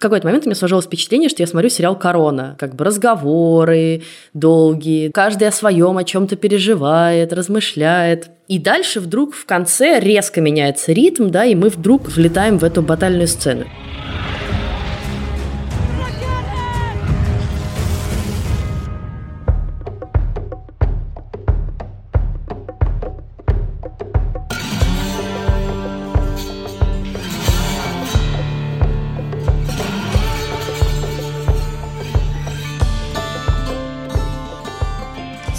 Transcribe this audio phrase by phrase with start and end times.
[0.00, 2.56] В какой-то момент у меня сложилось впечатление, что я смотрю сериал «Корона».
[2.58, 4.00] Как бы разговоры
[4.32, 8.30] долгие, каждый о своем, о чем-то переживает, размышляет.
[8.48, 12.80] И дальше вдруг в конце резко меняется ритм, да, и мы вдруг влетаем в эту
[12.80, 13.66] батальную сцену.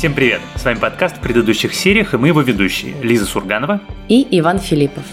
[0.01, 0.41] Всем привет!
[0.55, 5.03] С вами подкаст в предыдущих сериях, и мы его ведущие Лиза Сурганова и Иван Филиппов.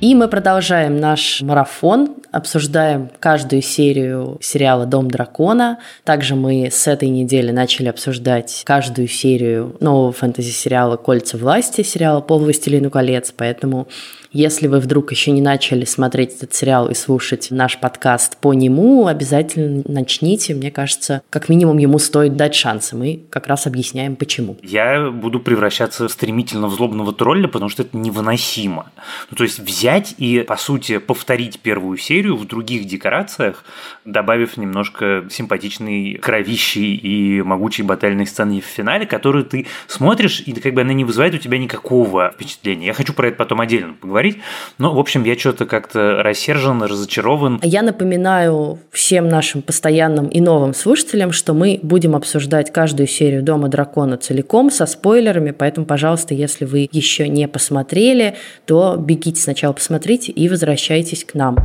[0.00, 5.80] И мы продолжаем наш марафон, обсуждаем каждую серию сериала «Дом дракона».
[6.04, 12.38] Также мы с этой недели начали обсуждать каждую серию нового фэнтези-сериала «Кольца власти», сериала «Пол
[12.38, 13.88] властелину колец», поэтому
[14.32, 19.06] если вы вдруг еще не начали смотреть этот сериал и слушать наш подкаст по нему,
[19.06, 20.54] обязательно начните.
[20.54, 22.96] Мне кажется, как минимум ему стоит дать шансы.
[22.96, 24.56] Мы как раз объясняем, почему.
[24.62, 28.92] Я буду превращаться стремительно в злобного тролля, потому что это невыносимо.
[29.30, 33.64] Ну, то есть взять и, по сути, повторить первую серию в других декорациях,
[34.04, 40.74] добавив немножко симпатичной кровищей и могучей батальной сцены в финале, которую ты смотришь, и как
[40.74, 42.86] бы она не вызывает у тебя никакого впечатления.
[42.86, 44.38] Я хочу про это потом отдельно поговорить говорить.
[44.78, 47.60] Но, в общем, я что-то как-то рассержен, разочарован.
[47.62, 53.68] Я напоминаю всем нашим постоянным и новым слушателям, что мы будем обсуждать каждую серию «Дома
[53.68, 60.32] дракона» целиком, со спойлерами, поэтому, пожалуйста, если вы еще не посмотрели, то бегите сначала посмотрите
[60.32, 61.56] и возвращайтесь к нам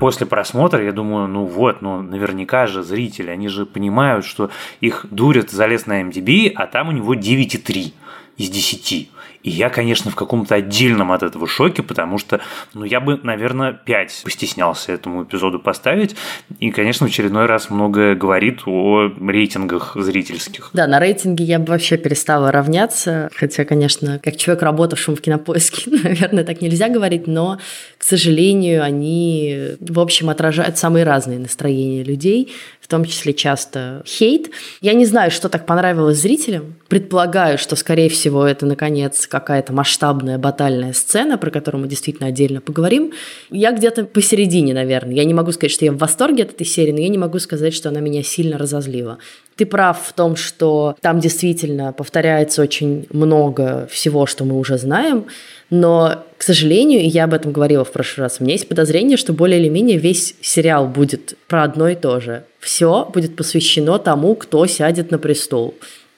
[0.00, 4.50] после просмотра я думаю, ну вот, ну наверняка же зрители, они же понимают, что
[4.80, 7.92] их дурят, залез на MDB, а там у него 9,3
[8.38, 9.10] из 10.
[9.42, 12.40] И я, конечно, в каком-то отдельном от этого шоке, потому что,
[12.74, 16.14] ну, я бы, наверное, 5 постеснялся этому эпизоду поставить.
[16.58, 20.70] И, конечно, в очередной раз многое говорит о рейтингах зрительских.
[20.72, 23.30] Да, на рейтинге я бы вообще перестала равняться.
[23.34, 27.58] Хотя, конечно, как человек, работавшим в кинопоиске, наверное, так нельзя говорить, но,
[27.96, 32.52] к сожалению, они, в общем, отражают самые разные настроения людей
[32.90, 34.50] том числе часто хейт.
[34.82, 36.74] Я не знаю, что так понравилось зрителям.
[36.88, 42.60] Предполагаю, что, скорее всего, это, наконец, какая-то масштабная батальная сцена, про которую мы действительно отдельно
[42.60, 43.12] поговорим.
[43.50, 45.14] Я где-то посередине, наверное.
[45.14, 47.38] Я не могу сказать, что я в восторге от этой серии, но я не могу
[47.38, 49.18] сказать, что она меня сильно разозлила.
[49.56, 55.26] Ты прав в том, что там действительно повторяется очень много всего, что мы уже знаем,
[55.70, 59.16] но, к сожалению, и я об этом говорила в прошлый раз, у меня есть подозрение,
[59.16, 62.44] что более или менее весь сериал будет про одно и то же.
[62.58, 65.74] Все будет посвящено тому, кто сядет на престол.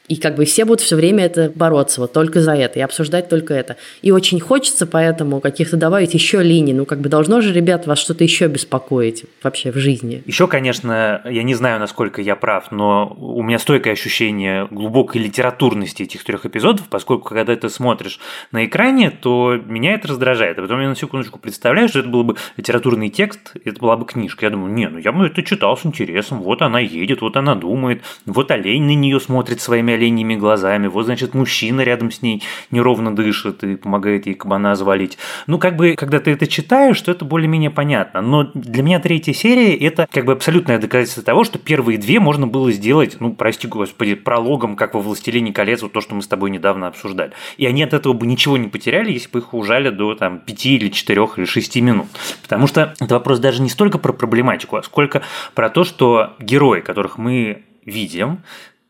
[0.08, 3.28] И как бы все будут все время это бороться, вот только за это, и обсуждать
[3.28, 3.76] только это.
[4.02, 6.74] И очень хочется поэтому каких-то добавить еще линий.
[6.74, 10.22] Ну, как бы должно же, ребят, вас что-то еще беспокоить вообще в жизни.
[10.26, 16.02] Еще, конечно, я не знаю, насколько я прав, но у меня стойкое ощущение глубокой литературности
[16.02, 18.18] этих трех эпизодов, поскольку когда ты смотришь
[18.50, 20.58] на экране, то меня это раздражает.
[20.58, 24.04] А потом я на секундочку представляю, что это был бы литературный текст, это была бы
[24.04, 24.46] книжка.
[24.46, 27.54] Я думаю, не, ну я бы это читал с интересом, вот она едет, вот она
[27.54, 32.42] думает, вот олень на нее смотрит своими оленьими глазами, вот, значит, мужчина рядом с ней
[32.70, 35.18] неровно дышит и помогает ей кабана завалить.
[35.46, 38.20] Ну, как бы, когда ты это читаешь, то это более-менее понятно.
[38.20, 42.46] Но для меня третья серия– это как бы абсолютное доказательство того, что первые две можно
[42.46, 46.26] было сделать, ну, прости господи, прологом, как во «Властелине колец», вот то, что мы с
[46.26, 47.32] тобой недавно обсуждали.
[47.56, 50.76] И они от этого бы ничего не потеряли, если бы их ужали до там пяти
[50.76, 52.06] или четырех или шести минут.
[52.42, 55.22] Потому что это вопрос даже не столько про проблематику, а сколько
[55.54, 58.42] про то, что герои, которых мы видим,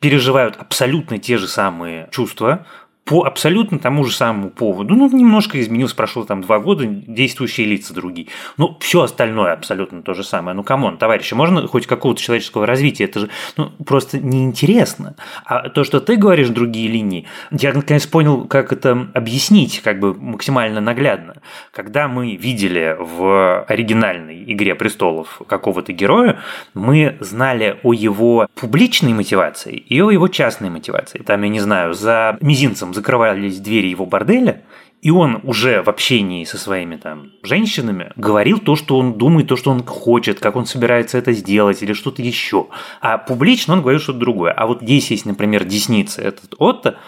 [0.02, 2.66] переживают абсолютно те же самые чувства,
[3.04, 4.94] по абсолютно тому же самому поводу.
[4.94, 8.28] Ну, немножко изменилось, прошло там два года, действующие лица другие.
[8.58, 10.56] Ну, все остальное абсолютно то же самое.
[10.56, 13.04] Ну, come on, товарищи, можно хоть какого-то человеческого развития?
[13.04, 15.16] Это же ну, просто неинтересно.
[15.44, 20.14] А то, что ты говоришь, другие линии, я наконец понял, как это объяснить как бы
[20.14, 21.36] максимально наглядно.
[21.72, 26.38] Когда мы видели в оригинальной «Игре престолов» какого-то героя,
[26.74, 31.18] мы знали о его публичной мотивации и о его частной мотивации.
[31.18, 34.62] Там, я не знаю, за мизинцем закрывались двери его борделя,
[35.02, 39.56] и он уже в общении со своими там женщинами говорил то, что он думает, то,
[39.56, 42.68] что он хочет, как он собирается это сделать или что-то еще.
[43.00, 44.52] А публично он говорил что-то другое.
[44.52, 46.98] А вот здесь есть, например, десница этот Отто,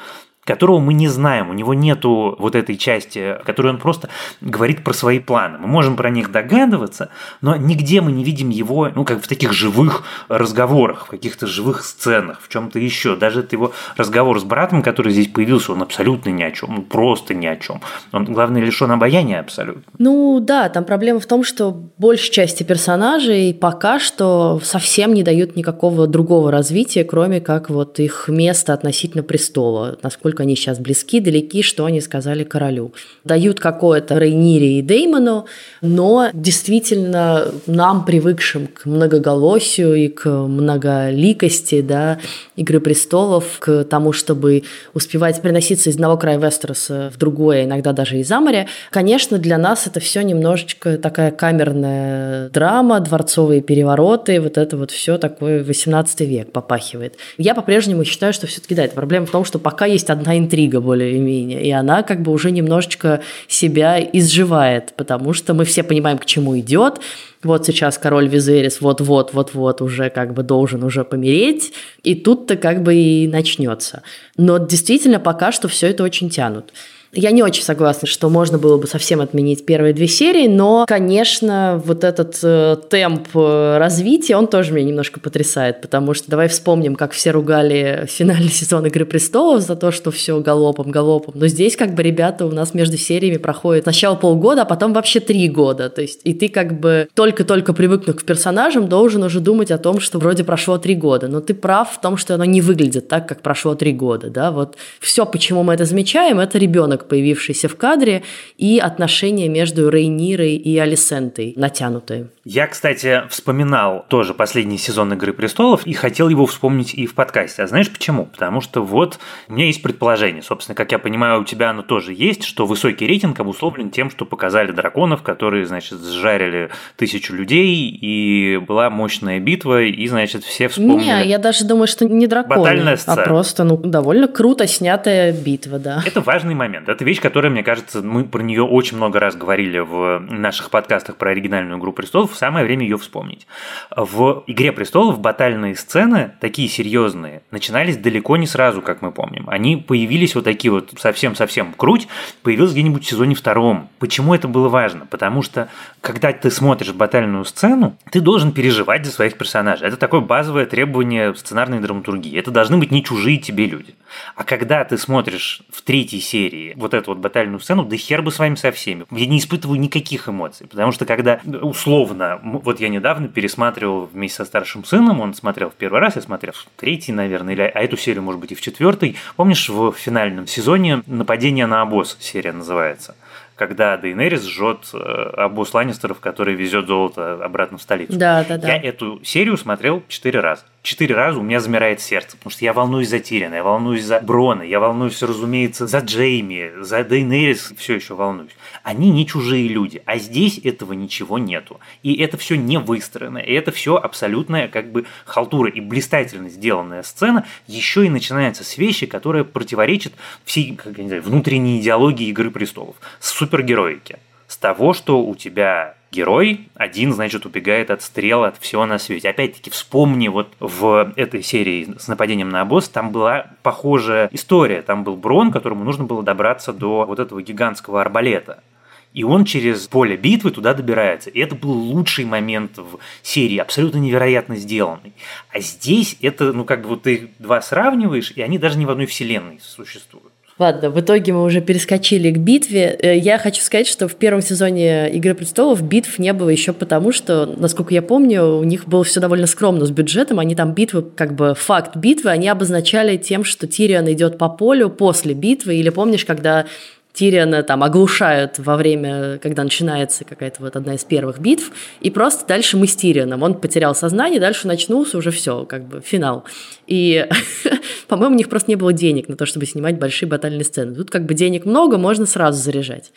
[0.44, 4.08] которого мы не знаем, у него нету вот этой части, которую он просто
[4.41, 5.58] говорит про свои планы.
[5.58, 7.08] Мы можем про них догадываться,
[7.41, 11.82] но нигде мы не видим его, ну, как в таких живых разговорах, в каких-то живых
[11.82, 13.17] сценах, в чем-то еще.
[13.17, 16.82] Даже это его разговор с братом, который здесь появился, он абсолютно ни о чем, ну,
[16.82, 17.81] просто ни о чем.
[18.12, 19.82] Он, главное, лишен обаяния абсолютно.
[19.99, 25.56] Ну да, там проблема в том, что большей части персонажей пока что совсем не дают
[25.56, 31.62] никакого другого развития, кроме как вот их место относительно престола, насколько они сейчас близки, далеки,
[31.62, 32.92] что они сказали королю.
[33.25, 35.46] Дают какое-то Рейнире и Деймону,
[35.81, 42.19] но действительно нам, привыкшим к многоголосию и к многоликости, да,
[42.56, 44.62] Игры престолов, к тому, чтобы
[44.94, 49.88] успевать переноситься из одного края Вестероса в другое, иногда даже из-за моря, конечно, для нас
[49.88, 56.52] это все немножечко такая камерная драма, дворцовые перевороты, вот это вот все такое 18 век
[56.52, 57.16] попахивает.
[57.38, 60.80] Я по-прежнему считаю, что все-таки, да, это проблема в том, что пока есть одна интрига
[60.80, 66.24] более-менее, и она как бы уже немножечко себя изживает, потому что мы все понимаем, к
[66.26, 67.00] чему идет,
[67.42, 71.72] вот сейчас король Визерис вот-вот, вот-вот уже как бы должен уже помереть,
[72.02, 74.02] и тут-то как бы и начнется.
[74.36, 76.72] Но действительно пока что все это очень тянут.
[77.14, 81.81] Я не очень согласна, что можно было бы совсем отменить первые две серии, но, конечно,
[81.84, 86.96] вот этот э, темп э, развития, он тоже меня немножко потрясает, потому что давай вспомним,
[86.96, 91.34] как все ругали финальный сезон «Игры престолов» за то, что все галопом, галопом.
[91.37, 95.20] Но здесь как бы ребята у нас между сериями проходит сначала полгода, а потом вообще
[95.20, 95.90] три года.
[95.90, 100.00] То есть и ты как бы только-только привыкнув к персонажам, должен уже думать о том,
[100.00, 101.28] что вроде прошло три года.
[101.28, 104.31] Но ты прав в том, что оно не выглядит так, как прошло три года.
[104.31, 104.50] Да?
[104.50, 108.22] Вот все, почему мы это замечаем, это ребенок появившийся в кадре,
[108.56, 112.28] и отношения между Рейнирой и Алисентой натянутые.
[112.44, 117.62] Я, кстати, вспоминал тоже последний сезон «Игры престолов» и хотел его вспомнить и в подкасте.
[117.62, 118.26] А знаешь почему?
[118.26, 119.18] Потому что вот
[119.48, 120.42] у меня есть предположение.
[120.42, 124.26] Собственно, как я понимаю, у тебя оно тоже есть, что высокий рейтинг обусловлен тем, что
[124.26, 131.06] показали драконов, которые, значит, сжарили тысячу людей, и была мощная битва, и, значит, все вспомнили...
[131.06, 136.02] Не, я даже думаю, что не драконы, а просто, ну, довольно круто снятая битва, да.
[136.04, 136.88] Это важный момент.
[136.94, 141.17] Это вещь, которая, мне кажется, мы про нее очень много раз говорили в наших подкастах
[141.17, 143.49] про оригинальную «Игру престолов», самое время ее вспомнить.
[143.91, 149.49] В «Игре престолов» батальные сцены, такие серьезные, начинались далеко не сразу, как мы помним.
[149.49, 152.06] Они появились вот такие вот совсем-совсем круть,
[152.44, 153.88] появилась где-нибудь в сезоне втором.
[153.99, 155.05] Почему это было важно?
[155.06, 155.69] Потому что,
[156.00, 159.88] когда ты смотришь батальную сцену, ты должен переживать за своих персонажей.
[159.88, 162.38] Это такое базовое требование сценарной драматургии.
[162.38, 163.96] Это должны быть не чужие тебе люди.
[164.37, 168.31] А когда ты смотришь в третьей серии вот эту вот батальную сцену, да хер бы
[168.31, 169.06] с вами со всеми.
[169.10, 174.44] Я не испытываю никаких эмоций, потому что когда условно, вот я недавно пересматривал вместе со
[174.44, 177.96] старшим сыном, он смотрел в первый раз, я смотрел в третий, наверное, или, а эту
[177.96, 179.16] серию, может быть, и в четвертый.
[179.36, 183.16] Помнишь, в финальном сезоне «Нападение на обоз» серия называется?
[183.56, 188.19] когда Дейнерис жжет э, обоз Ланнистеров, который везет золото обратно в столицу.
[188.19, 188.66] Да, да, да.
[188.66, 190.64] Я эту серию смотрел четыре раза.
[190.84, 194.20] Четыре раза у меня замирает сердце, потому что я волнуюсь за Тирина, я волнуюсь за
[194.20, 198.52] Брона, я волнуюсь, разумеется, за Джейми, за Дейнерис, все еще волнуюсь.
[198.82, 201.81] Они не чужие люди, а здесь этого ничего нету.
[202.02, 207.02] И это все не выстроено, и это все абсолютная как бы халтура и блистательно сделанная
[207.02, 210.12] сцена еще и начинается с вещи, которая противоречит
[210.44, 212.96] всей как я не знаю, внутренней идеологии Игры престолов.
[213.20, 214.19] С супергероики.
[214.48, 219.28] С того, что у тебя герой один, значит, убегает от стрел, от всего на свете.
[219.28, 224.82] Опять-таки, вспомни, вот в этой серии с нападением на обоз, там была похожая история.
[224.82, 228.62] Там был Брон, которому нужно было добраться до вот этого гигантского арбалета.
[229.12, 231.31] И он через поле битвы туда добирается.
[231.31, 235.12] И это был лучший момент в серии, абсолютно невероятно сделанный.
[235.53, 238.91] А здесь это, ну, как бы вот ты два сравниваешь, и они даже не в
[238.91, 240.33] одной вселенной существуют.
[240.56, 242.96] Ладно, в итоге мы уже перескочили к битве.
[243.03, 247.11] Э, я хочу сказать, что в первом сезоне «Игры престолов» битв не было еще потому,
[247.11, 250.39] что, насколько я помню, у них было все довольно скромно с бюджетом.
[250.39, 254.91] Они там битвы, как бы факт битвы, они обозначали тем, что Тирион идет по полю
[254.91, 255.75] после битвы.
[255.75, 256.67] Или помнишь, когда
[257.14, 262.44] Тириана там оглушают во время, когда начинается какая-то вот одна из первых битв, и просто
[262.46, 263.44] дальше мы с Тирионом.
[263.44, 266.42] Он потерял сознание, дальше начнулся уже все, как бы финал.
[266.88, 267.26] И,
[268.08, 270.92] по-моему, у них просто не было денег на то, чтобы снимать большие батальные сцены.
[270.96, 273.12] Тут как бы денег много, можно сразу заряжать.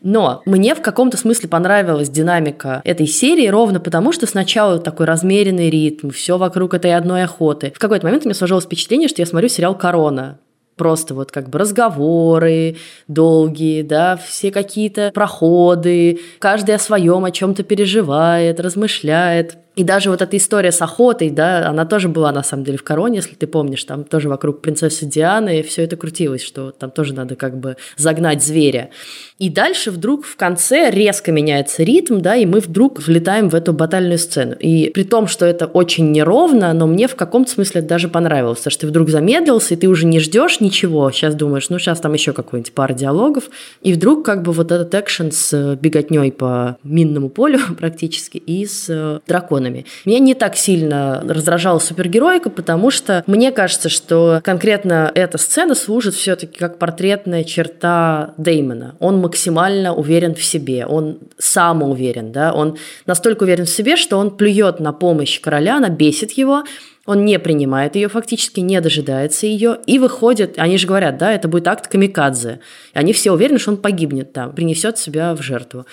[0.00, 5.68] Но мне в каком-то смысле понравилась динамика этой серии ровно потому, что сначала такой размеренный
[5.68, 7.70] ритм, все вокруг этой одной охоты.
[7.74, 10.38] В какой-то момент у меня сложилось впечатление, что я смотрю сериал «Корона»,
[10.82, 12.74] просто вот как бы разговоры
[13.06, 19.61] долгие, да, все какие-то проходы, каждый о своем, о чем-то переживает, размышляет.
[19.74, 22.84] И даже вот эта история с охотой, да, она тоже была на самом деле в
[22.84, 27.14] короне, если ты помнишь, там тоже вокруг принцессы Дианы все это крутилось, что там тоже
[27.14, 28.90] надо как бы загнать зверя.
[29.38, 33.72] И дальше вдруг в конце резко меняется ритм, да, и мы вдруг влетаем в эту
[33.72, 34.54] батальную сцену.
[34.60, 38.72] И при том, что это очень неровно, но мне в каком-то смысле даже понравилось, потому
[38.72, 42.12] что ты вдруг замедлился, и ты уже не ждешь ничего, сейчас думаешь, ну сейчас там
[42.12, 43.44] еще какой-нибудь пара диалогов,
[43.80, 49.20] и вдруг как бы вот этот экшен с беготней по минному полю практически и с
[49.62, 49.86] драконами.
[50.04, 56.14] Меня не так сильно раздражала супергероика, потому что мне кажется, что конкретно эта сцена служит
[56.14, 58.94] все-таки как портретная черта Деймона.
[58.98, 62.76] Он максимально уверен в себе, он самоуверен, да, он
[63.06, 66.64] настолько уверен в себе, что он плюет на помощь короля, она бесит его,
[67.04, 71.48] он не принимает ее, фактически не дожидается ее и выходит, они же говорят, да, это
[71.48, 72.60] будет акт камикадзе.
[72.94, 75.84] И они все уверены, что он погибнет там, принесет себя в жертву.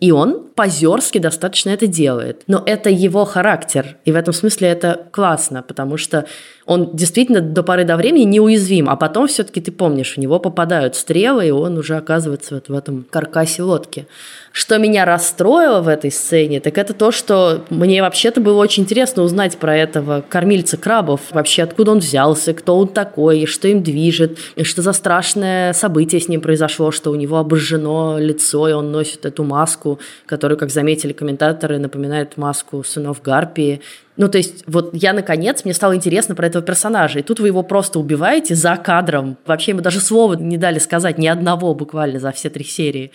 [0.00, 2.42] И он позерски достаточно это делает.
[2.46, 3.98] Но это его характер.
[4.04, 6.26] И в этом смысле это классно, потому что
[6.66, 10.94] он действительно до поры до времени неуязвим, а потом все-таки ты помнишь, у него попадают
[10.94, 14.06] стрелы, и он уже оказывается вот в этом каркасе лодки.
[14.52, 19.22] Что меня расстроило в этой сцене, так это то, что мне вообще-то было очень интересно
[19.22, 24.38] узнать про этого кормильца крабов, вообще откуда он взялся, кто он такой, что им движет,
[24.54, 28.92] и что за страшное событие с ним произошло, что у него обожжено лицо, и он
[28.92, 33.80] носит эту маску, которую, как заметили комментаторы, напоминает маску сынов Гарпии.
[34.16, 37.48] Ну, то есть, вот я, наконец, мне стало интересно про этого персонажа, и тут вы
[37.48, 39.36] его просто убиваете за кадром.
[39.46, 43.12] Вообще ему даже слова не дали сказать, ни одного буквально за все три серии.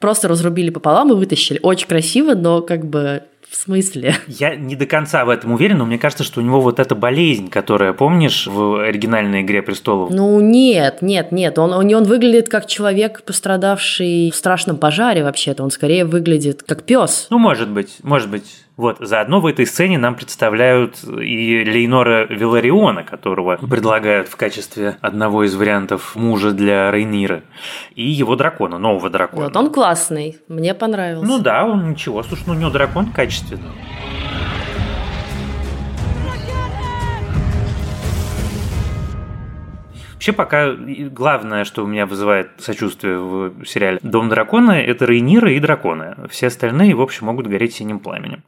[0.00, 1.60] Просто разрубили пополам и вытащили.
[1.62, 4.14] Очень красиво, но как бы в смысле?
[4.28, 6.94] Я не до конца в этом уверен, но мне кажется, что у него вот эта
[6.94, 10.10] болезнь, которая, помнишь, в оригинальной «Игре престолов»?
[10.10, 11.58] Ну, нет, нет, нет.
[11.58, 15.64] Он, он, он выглядит как человек, пострадавший в страшном пожаре вообще-то.
[15.64, 17.26] Он скорее выглядит как пес.
[17.30, 18.44] Ну, может быть, может быть.
[18.76, 25.44] Вот, заодно в этой сцене нам представляют и Лейнора Вилариона, которого предлагают в качестве одного
[25.44, 27.42] из вариантов мужа для Рейнира,
[27.94, 29.44] и его дракона, нового дракона.
[29.44, 31.26] Вот он классный, мне понравился.
[31.26, 33.70] Ну да, он ничего, слушай, ну у него дракон качественный.
[40.20, 45.58] Вообще пока главное, что у меня вызывает сочувствие в сериале «Дом дракона»— это Рейнира и
[45.60, 46.14] драконы.
[46.28, 48.42] Все остальные, в общем, могут гореть синим пламенем.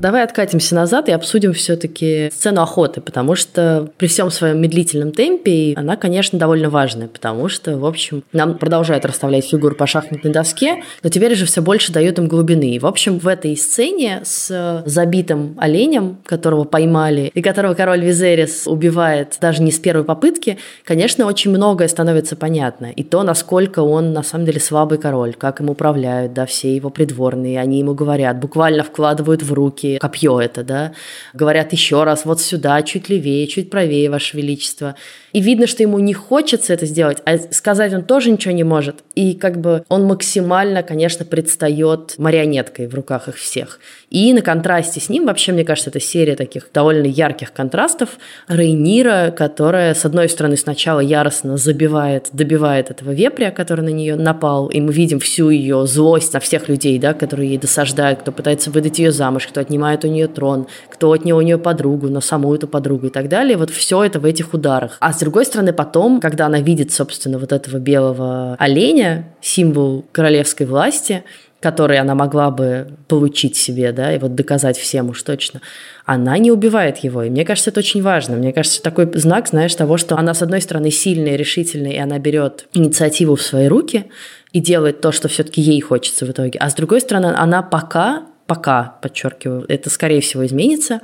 [0.00, 5.74] Давай откатимся назад и обсудим все-таки сцену охоты, потому что при всем своем медлительном темпе
[5.76, 10.82] она, конечно, довольно важная, потому что, в общем, нам продолжают расставлять фигуры по шахматной доске,
[11.02, 12.70] но теперь же все больше дает им глубины.
[12.70, 18.66] И, в общем, в этой сцене с забитым оленем, которого поймали, и которого король Визерис
[18.66, 22.86] убивает даже не с первой попытки, конечно, очень многое становится понятно.
[22.86, 26.88] И то, насколько он на самом деле слабый король, как им управляют, да, все его
[26.88, 30.92] придворные, они ему говорят, буквально вкладывают в руки копье это, да,
[31.34, 34.94] говорят еще раз, вот сюда, чуть левее, чуть правее, Ваше Величество.
[35.32, 39.04] И видно, что ему не хочется это сделать, а сказать он тоже ничего не может.
[39.14, 43.80] И как бы он максимально, конечно, предстает марионеткой в руках их всех.
[44.10, 48.18] И на контрасте с ним, вообще, мне кажется, это серия таких довольно ярких контрастов.
[48.48, 54.66] Рейнира, которая, с одной стороны, сначала яростно забивает, добивает этого вепря, который на нее напал,
[54.66, 58.70] и мы видим всю ее злость на всех людей, да, которые ей досаждают, кто пытается
[58.70, 62.52] выдать ее замуж, кто отнимает у нее трон, кто отнял у нее подругу, но саму
[62.54, 63.56] эту подругу и так далее.
[63.56, 64.96] Вот все это в этих ударах.
[65.00, 70.66] А с другой стороны, потом, когда она видит, собственно, вот этого белого оленя, символ королевской
[70.66, 71.22] власти,
[71.60, 75.60] который она могла бы получить себе, да, и вот доказать всем уж точно,
[76.06, 77.22] она не убивает его.
[77.22, 78.36] И мне кажется, это очень важно.
[78.36, 82.18] Мне кажется, такой знак, знаешь, того, что она, с одной стороны, сильная, решительная, и она
[82.18, 84.06] берет инициативу в свои руки
[84.52, 86.58] и делает то, что все-таки ей хочется в итоге.
[86.58, 91.00] А с другой стороны, она пока, пока, подчеркиваю, это, скорее всего, изменится,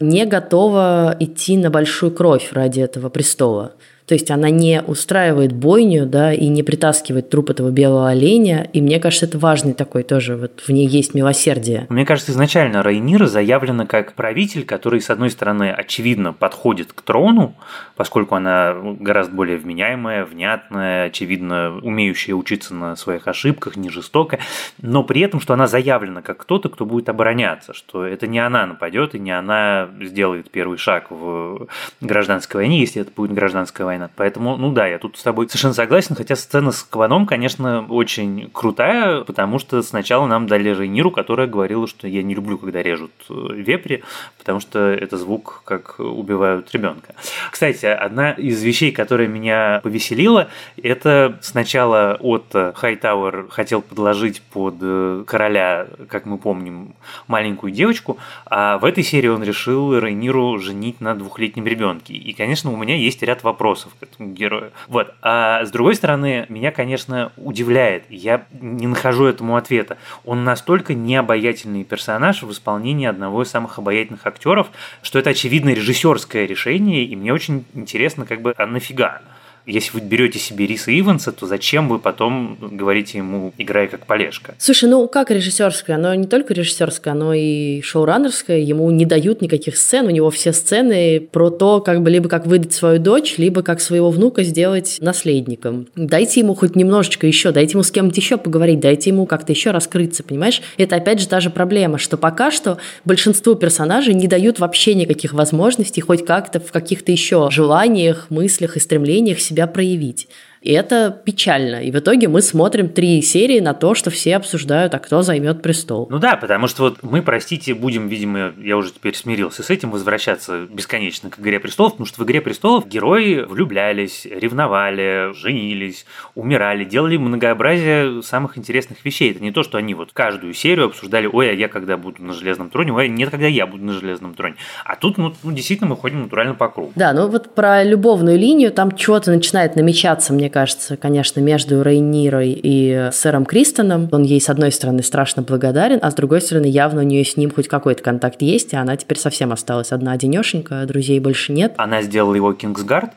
[0.00, 3.74] не готова идти на большую кровь ради этого престола.
[4.10, 8.68] То есть она не устраивает бойню, да, и не притаскивает труп этого белого оленя.
[8.72, 11.86] И мне кажется, это важный такой тоже, вот в ней есть милосердие.
[11.90, 17.54] Мне кажется, изначально Рейнира заявлена как правитель, который, с одной стороны, очевидно подходит к трону,
[17.94, 24.40] поскольку она гораздо более вменяемая, внятная, очевидно, умеющая учиться на своих ошибках, не жестокая,
[24.82, 28.66] но при этом, что она заявлена как кто-то, кто будет обороняться, что это не она
[28.66, 31.68] нападет и не она сделает первый шаг в
[32.00, 34.10] гражданской войне, если это будет гражданская война, случайно.
[34.16, 38.50] Поэтому, ну да, я тут с тобой совершенно согласен, хотя сцена с Кваном, конечно, очень
[38.52, 43.12] крутая, потому что сначала нам дали Рейниру, которая говорила, что я не люблю, когда режут
[43.28, 44.02] э, вепри,
[44.38, 47.14] потому что это звук, как убивают ребенка.
[47.50, 50.48] Кстати, одна из вещей, которая меня повеселила,
[50.82, 56.94] это сначала от Хайтауэр хотел подложить под э, короля, как мы помним,
[57.26, 62.14] маленькую девочку, а в этой серии он решил Рейниру женить на двухлетнем ребенке.
[62.14, 64.72] И, конечно, у меня есть ряд вопросов к этому герою.
[64.88, 65.14] Вот.
[65.22, 69.96] А с другой стороны, меня, конечно, удивляет, я не нахожу этому ответа.
[70.24, 74.68] Он настолько необаятельный персонаж в исполнении одного из самых обаятельных актеров,
[75.02, 79.22] что это очевидно режиссерское решение, и мне очень интересно, как бы, а нафига?
[79.66, 84.54] Если вы берете себе Риса Иванса, то зачем вы потом говорите ему «играй как полежка»?
[84.58, 85.96] Слушай, ну как режиссерское?
[85.96, 88.58] Оно не только режиссерское, оно и шоураннерское.
[88.58, 92.46] Ему не дают никаких сцен, у него все сцены про то, как бы либо как
[92.46, 95.86] выдать свою дочь, либо как своего внука сделать наследником.
[95.94, 99.70] Дайте ему хоть немножечко еще, дайте ему с кем-то еще поговорить, дайте ему как-то еще
[99.70, 100.62] раскрыться, понимаешь?
[100.76, 105.32] Это опять же та же проблема, что пока что большинству персонажей не дают вообще никаких
[105.32, 110.28] возможностей хоть как-то в каких-то еще желаниях, мыслях и стремлениях себя проявить.
[110.62, 111.76] И это печально.
[111.82, 115.62] И в итоге мы смотрим три серии на то, что все обсуждают, а кто займет
[115.62, 116.06] престол.
[116.10, 119.90] Ну да, потому что вот мы, простите, будем, видимо, я уже теперь смирился с этим,
[119.90, 126.84] возвращаться бесконечно к «Игре престолов», потому что в «Игре престолов» герои влюблялись, ревновали, женились, умирали,
[126.84, 129.30] делали многообразие самых интересных вещей.
[129.30, 132.34] Это не то, что они вот каждую серию обсуждали, ой, а я когда буду на
[132.34, 134.56] железном троне, ой, нет, когда я буду на железном троне.
[134.84, 136.92] А тут, ну, ну действительно, мы ходим натурально по кругу.
[136.96, 142.52] Да, ну вот про любовную линию там что-то начинает намечаться, мне кажется, конечно, между Рейнирой
[142.62, 144.08] и сэром Кристоном.
[144.12, 147.36] Он ей, с одной стороны, страшно благодарен, а с другой стороны, явно у нее с
[147.36, 151.74] ним хоть какой-то контакт есть, и она теперь совсем осталась одна одинешенька, друзей больше нет.
[151.78, 153.10] Она сделала его Кингсгард,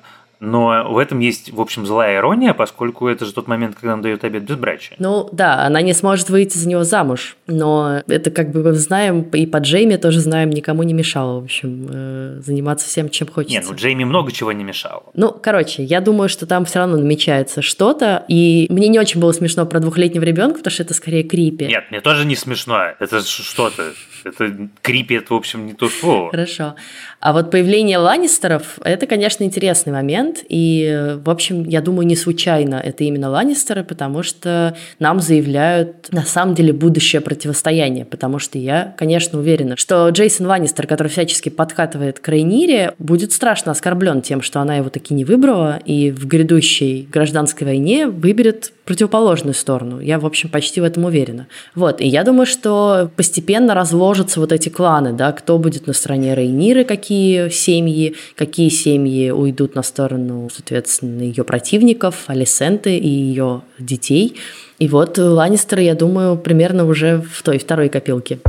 [0.43, 4.01] но в этом есть, в общем, злая ирония, поскольку это же тот момент, когда он
[4.01, 4.95] дает обед безбрачия.
[4.99, 9.21] Ну да, она не сможет выйти за него замуж, но это как бы мы знаем,
[9.21, 13.55] и по Джейми тоже знаем, никому не мешало, в общем, э, заниматься всем, чем хочется.
[13.55, 15.03] Нет, ну Джейми много чего не мешало.
[15.13, 19.31] Ну, короче, я думаю, что там все равно намечается что-то, и мне не очень было
[19.31, 21.65] смешно про двухлетнего ребенка, потому что это скорее крипи.
[21.65, 23.93] Нет, мне тоже не смешно, это что-то,
[24.25, 26.31] это крипи, это, в общем, не то слово.
[26.31, 26.75] Хорошо.
[27.19, 30.43] А вот появление Ланнистеров– это, конечно, интересный момент.
[30.47, 36.23] И, в общем, я думаю, не случайно это именно Ланнистеры, потому что нам заявляют на
[36.23, 38.05] самом деле будущее противостояние.
[38.05, 43.71] Потому что я, конечно, уверена, что Джейсон Ланнистер, который всячески подкатывает к Рейнире, будет страшно
[43.71, 49.53] оскорблен тем, что она его таки не выбрала, и в грядущей гражданской войне выберет противоположную
[49.53, 49.99] сторону.
[49.99, 51.47] Я, в общем, почти в этом уверена.
[51.75, 56.35] Вот, и я думаю, что постепенно разложатся вот эти кланы, да, кто будет на стороне
[56.35, 64.35] Рейниры, какие семьи, какие семьи уйдут на сторону, соответственно, ее противников, Алисенты и ее детей.
[64.79, 68.39] И вот Ланнистеры, я думаю, примерно уже в той второй копилке.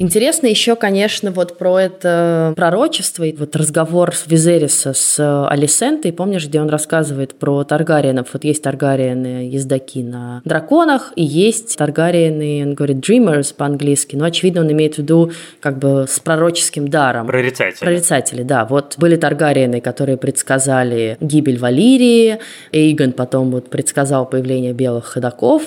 [0.00, 6.46] Интересно еще, конечно, вот про это пророчество, и вот разговор с Визериса с Алисентой, помнишь,
[6.46, 8.28] где он рассказывает про Таргариенов.
[8.32, 14.62] Вот есть Таргариены ездаки на драконах, и есть Таргариены, он говорит, dreamers по-английски, но, очевидно,
[14.62, 17.26] он имеет в виду как бы с пророческим даром.
[17.26, 17.80] Прорицатели.
[17.80, 18.64] Прорицатели, да.
[18.64, 22.38] Вот были Таргариены, которые предсказали гибель Валирии,
[22.72, 25.64] Эйгон потом вот предсказал появление белых ходаков,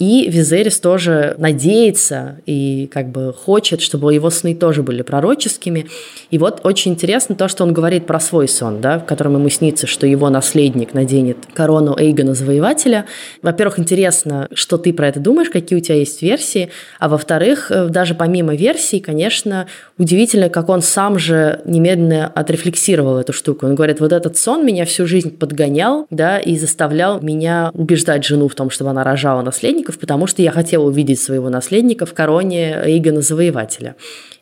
[0.00, 5.88] и Визерис тоже надеется и как бы хочет, чтобы его сны тоже были пророческими.
[6.30, 9.50] И вот очень интересно то, что он говорит про свой сон, да, в котором ему
[9.50, 13.04] снится, что его наследник наденет корону Эйгона Завоевателя.
[13.42, 16.70] Во-первых, интересно, что ты про это думаешь, какие у тебя есть версии.
[16.98, 19.66] А во-вторых, э, даже помимо версий, конечно,
[19.98, 23.66] удивительно, как он сам же немедленно отрефлексировал эту штуку.
[23.66, 28.48] Он говорит, вот этот сон меня всю жизнь подгонял, да, и заставлял меня убеждать жену
[28.48, 32.14] в том, чтобы она рожала наследника, наследников, потому что я хотела увидеть своего наследника в
[32.14, 33.94] короне Эйгона Завоевателя.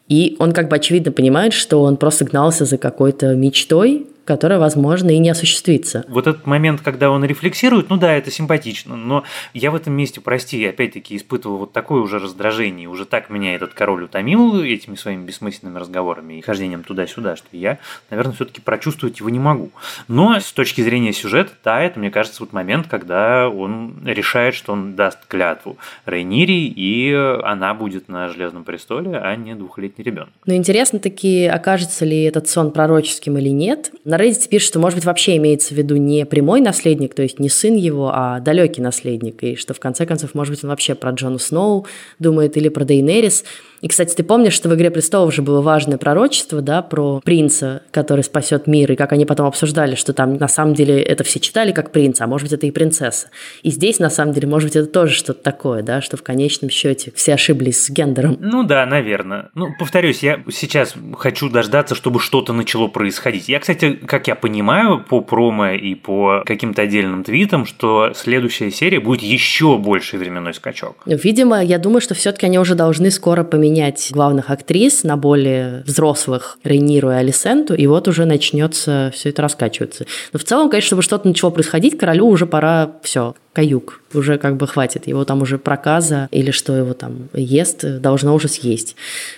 [0.08, 5.08] И он как бы очевидно понимает, что он просто гнался за какой-то мечтой, которая, возможно,
[5.08, 6.04] и не осуществится.
[6.06, 10.20] Вот этот момент, когда он рефлексирует, ну да, это симпатично, но я в этом месте,
[10.20, 15.24] прости, опять-таки испытывал вот такое уже раздражение, уже так меня этот король утомил этими своими
[15.24, 17.78] бессмысленными разговорами и хождением туда-сюда, что я,
[18.10, 19.70] наверное, все-таки прочувствовать его не могу.
[20.08, 24.74] Но с точки зрения сюжета, да, это, мне кажется, вот момент, когда он решает, что
[24.74, 27.14] он даст клятву Рейнири, и
[27.44, 30.34] она будет на Железном престоле, а не двухлетний ребенок.
[30.44, 33.90] Но интересно таки, окажется ли этот сон пророческим или нет.
[34.04, 37.38] На Reddit пишет, что, может быть, вообще имеется в виду не прямой наследник, то есть
[37.38, 40.94] не сын его, а далекий наследник, и что, в конце концов, может быть, он вообще
[40.94, 41.86] про Джона Сноу
[42.18, 43.44] думает или про Дейнерис.
[43.80, 47.82] И, кстати, ты помнишь, что в «Игре престолов» же было важное пророчество, да, про принца,
[47.90, 51.38] который спасет мир, и как они потом обсуждали, что там на самом деле это все
[51.38, 53.28] читали как принца, а может быть, это и принцесса.
[53.62, 56.70] И здесь, на самом деле, может быть, это тоже что-то такое, да, что в конечном
[56.70, 58.36] счете все ошиблись с гендером.
[58.40, 59.50] Ну да, наверное.
[59.54, 63.48] Ну, повторюсь, я сейчас хочу дождаться, чтобы что-то начало происходить.
[63.48, 69.00] Я, кстати, как я понимаю по промо и по каким-то отдельным твитам, что следующая серия
[69.00, 70.96] будет еще больше временной скачок.
[71.06, 73.67] Видимо, я думаю, что все-таки они уже должны скоро поменять
[74.10, 80.06] главных актрис на более взрослых Рейниру и Алисенту, и вот уже начнется все это раскачиваться.
[80.32, 84.02] Но в целом, конечно, чтобы что-то начало происходить, королю уже пора все, каюк.
[84.14, 85.08] Уже как бы хватит.
[85.08, 88.94] Его там уже проказа или что его там ест, должно уже съесть.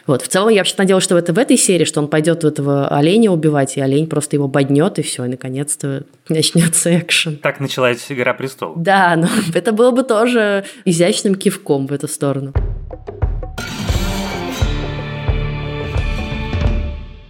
[0.07, 0.21] Вот.
[0.21, 3.31] В целом, я вообще надеялась, что это в этой серии, что он пойдет этого оленя
[3.31, 7.39] убивать, и олень просто его боднет, и все, и наконец-то начнется экшен.
[7.39, 8.83] Так началась «Игра престолов».
[8.83, 12.53] Да, но это было бы тоже изящным кивком в эту сторону.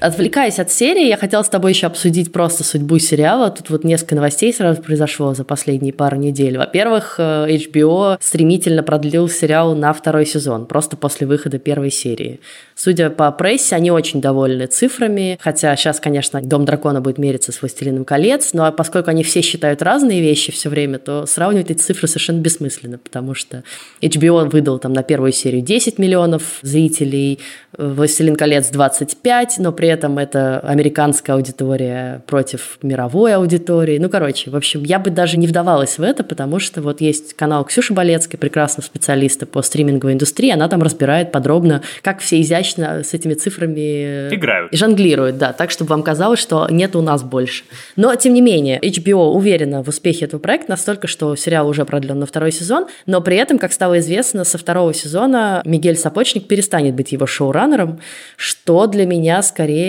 [0.00, 3.50] Отвлекаясь от серии, я хотела с тобой еще обсудить просто судьбу сериала.
[3.50, 6.56] Тут вот несколько новостей сразу произошло за последние пару недель.
[6.56, 12.40] Во-первых, э, HBO стремительно продлил сериал на второй сезон, просто после выхода первой серии.
[12.74, 17.60] Судя по прессе, они очень довольны цифрами, хотя сейчас, конечно, Дом дракона будет мериться с
[17.60, 22.08] Властелином колец, но поскольку они все считают разные вещи все время, то сравнивать эти цифры
[22.08, 23.64] совершенно бессмысленно, потому что
[24.00, 27.38] HBO выдал там на первую серию 10 миллионов зрителей,
[27.76, 33.98] «Властелин колец» 25, но при этом это американская аудитория против мировой аудитории.
[33.98, 37.34] Ну, короче, в общем, я бы даже не вдавалась в это, потому что вот есть
[37.34, 43.02] канал Ксюши Болецкой, прекрасного специалиста по стриминговой индустрии, она там разбирает подробно, как все изящно
[43.04, 44.72] с этими цифрами играют.
[44.72, 47.64] Жонглируют, да, так, чтобы вам казалось, что нет у нас больше.
[47.96, 52.18] Но, тем не менее, HBO уверена в успехе этого проекта настолько, что сериал уже продлен
[52.18, 56.94] на второй сезон, но при этом, как стало известно, со второго сезона Мигель Сапочник перестанет
[56.94, 58.00] быть его шоураннером,
[58.36, 59.79] что для меня скорее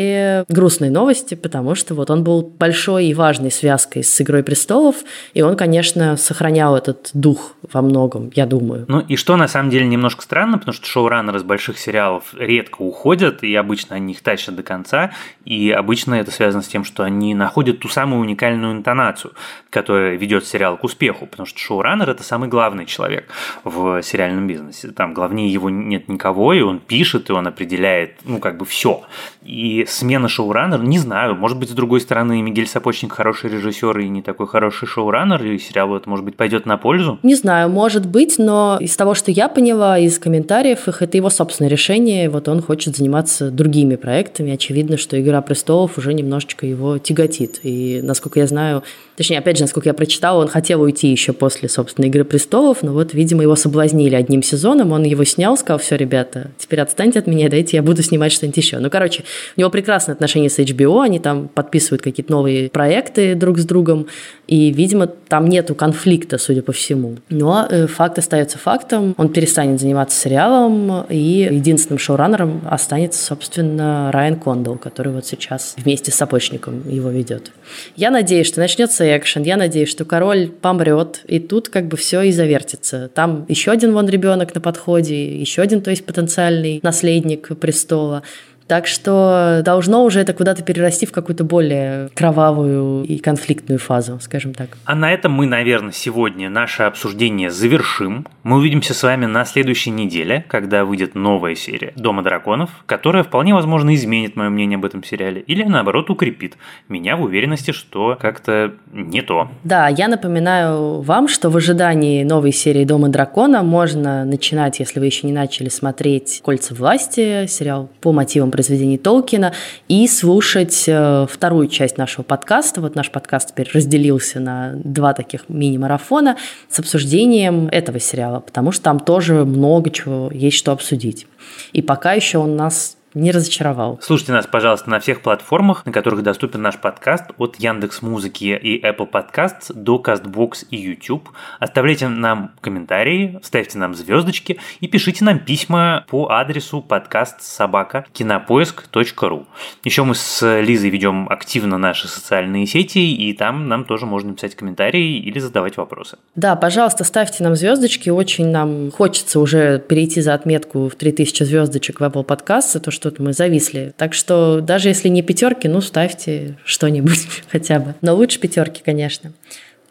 [0.49, 4.97] грустные новости, потому что вот он был большой и важной связкой с «Игрой престолов»,
[5.33, 8.85] и он, конечно, сохранял этот дух во многом, я думаю.
[8.87, 12.81] Ну и что на самом деле немножко странно, потому что шоураннеры из больших сериалов редко
[12.81, 15.11] уходят, и обычно они их тащат до конца,
[15.45, 19.33] и обычно это связано с тем, что они находят ту самую уникальную интонацию,
[19.69, 23.27] которая ведет сериал к успеху, потому что шоураннер– это самый главный человек
[23.63, 24.89] в сериальном бизнесе.
[24.89, 29.03] Там главнее его нет никого, и он пишет, и он определяет, ну, как бы все.
[29.43, 34.09] И смена шоураннера, не знаю, может быть, с другой стороны, Мигель Сапочник хороший режиссер и
[34.09, 37.19] не такой хороший шоураннер, и сериал это, может быть, пойдет на пользу?
[37.23, 41.29] Не знаю, может быть, но из того, что я поняла из комментариев их, это его
[41.29, 46.97] собственное решение, вот он хочет заниматься другими проектами, очевидно, что «Игра престолов» уже немножечко его
[46.97, 48.83] тяготит, и, насколько я знаю,
[49.15, 52.93] точнее, опять же, насколько я прочитала, он хотел уйти еще после, собственно, «Игры престолов», но
[52.93, 57.27] вот, видимо, его соблазнили одним сезоном, он его снял, сказал, все, ребята, теперь отстаньте от
[57.27, 58.79] меня, дайте я буду снимать что-нибудь еще.
[58.79, 59.23] Ну, короче,
[59.57, 64.07] у него прекрасные отношения с HBO, они там подписывают какие-то новые проекты друг с другом,
[64.47, 67.17] и, видимо, там нету конфликта, судя по всему.
[67.29, 74.35] Но э, факт остается фактом, он перестанет заниматься сериалом, и единственным шоураннером останется, собственно, Райан
[74.37, 77.51] Кондол, который вот сейчас вместе с Сапочником его ведет.
[77.95, 82.21] Я надеюсь, что начнется экшен, я надеюсь, что король помрет, и тут как бы все
[82.21, 83.09] и завертится.
[83.13, 88.23] Там еще один вон ребенок на подходе, еще один, то есть потенциальный наследник престола.
[88.71, 94.53] Так что должно уже это куда-то перерасти в какую-то более кровавую и конфликтную фазу, скажем
[94.53, 94.77] так.
[94.85, 98.25] А на этом мы, наверное, сегодня наше обсуждение завершим.
[98.43, 103.53] Мы увидимся с вами на следующей неделе, когда выйдет новая серия «Дома драконов», которая вполне
[103.53, 106.55] возможно изменит мое мнение об этом сериале или, наоборот, укрепит
[106.87, 109.49] меня в уверенности, что как-то не то.
[109.65, 115.07] Да, я напоминаю вам, что в ожидании новой серии «Дома дракона» можно начинать, если вы
[115.07, 119.53] еще не начали смотреть «Кольца власти», сериал по мотивам произведений Толкина
[119.87, 122.79] и слушать э, вторую часть нашего подкаста.
[122.79, 126.37] Вот наш подкаст теперь разделился на два таких мини-марафона
[126.69, 131.25] с обсуждением этого сериала, потому что там тоже много чего есть что обсудить.
[131.73, 133.99] И пока еще он нас не разочаровал.
[134.01, 138.81] Слушайте нас, пожалуйста, на всех платформах, на которых доступен наш подкаст, от Яндекс Музыки и
[138.83, 141.29] Apple Podcasts до Castbox и YouTube.
[141.59, 149.45] Оставляйте нам комментарии, ставьте нам звездочки и пишите нам письма по адресу подкаст собака кинопоиск.ру.
[149.83, 154.55] Еще мы с Лизой ведем активно наши социальные сети, и там нам тоже можно писать
[154.55, 156.17] комментарии или задавать вопросы.
[156.35, 158.09] Да, пожалуйста, ставьте нам звездочки.
[158.09, 163.00] Очень нам хочется уже перейти за отметку в 3000 звездочек в Apple Podcasts, то, что
[163.01, 163.93] что-то мы зависли.
[163.97, 167.95] Так что даже если не пятерки, ну ставьте что-нибудь хотя бы.
[168.01, 169.33] Но лучше пятерки, конечно.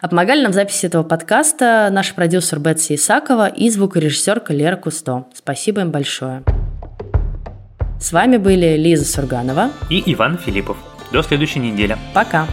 [0.00, 5.26] А помогали нам в записи этого подкаста наш продюсер Бетси Исакова и звукорежиссерка Лера Кусто.
[5.34, 6.42] Спасибо им большое.
[8.00, 10.78] С вами были Лиза Сурганова и Иван Филиппов.
[11.12, 11.98] До следующей недели.
[12.14, 12.46] Пока.